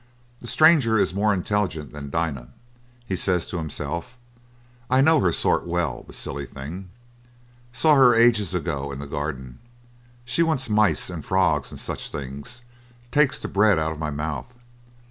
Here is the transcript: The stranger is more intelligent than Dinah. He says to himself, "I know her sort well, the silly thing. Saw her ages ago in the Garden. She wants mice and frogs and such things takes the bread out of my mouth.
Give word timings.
The 0.39 0.47
stranger 0.47 0.97
is 0.97 1.13
more 1.13 1.31
intelligent 1.31 1.91
than 1.91 2.09
Dinah. 2.09 2.47
He 3.05 3.15
says 3.15 3.45
to 3.45 3.57
himself, 3.59 4.17
"I 4.89 4.99
know 4.99 5.19
her 5.19 5.31
sort 5.31 5.67
well, 5.67 6.05
the 6.07 6.11
silly 6.11 6.47
thing. 6.47 6.89
Saw 7.71 7.93
her 7.93 8.15
ages 8.15 8.55
ago 8.55 8.91
in 8.91 8.97
the 8.97 9.05
Garden. 9.05 9.59
She 10.25 10.41
wants 10.41 10.71
mice 10.71 11.11
and 11.11 11.23
frogs 11.23 11.69
and 11.69 11.79
such 11.79 12.09
things 12.09 12.63
takes 13.11 13.37
the 13.37 13.47
bread 13.47 13.77
out 13.77 13.91
of 13.91 13.99
my 13.99 14.09
mouth. 14.09 14.51